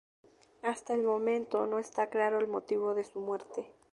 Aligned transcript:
Hasta 0.63 0.95
el 0.95 1.03
momento 1.03 1.67
no 1.67 1.77
está 1.77 2.09
claro 2.09 2.39
el 2.39 2.47
motivo 2.47 2.95
de 2.95 3.03
su 3.03 3.19
muerte. 3.19 3.67